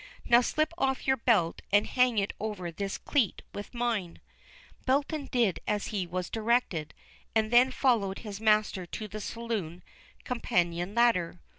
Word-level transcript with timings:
"Now 0.25 0.41
slip 0.41 0.73
off 0.79 1.05
your 1.05 1.15
belt, 1.17 1.61
and 1.71 1.85
hang 1.85 2.17
it 2.17 2.33
over 2.39 2.71
this 2.71 2.97
cleat 2.97 3.43
with 3.53 3.75
mine." 3.75 4.19
Belton 4.87 5.29
did 5.31 5.59
as 5.67 5.89
he 5.93 6.07
was 6.07 6.27
directed, 6.31 6.95
and 7.35 7.51
then 7.51 7.69
followed 7.69 8.17
his 8.25 8.41
master 8.41 8.87
to 8.87 9.07
the 9.07 9.21
saloon 9.21 9.83
companion 10.23 10.95
ladder. 10.95 11.39